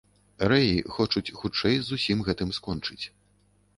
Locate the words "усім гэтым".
1.99-2.49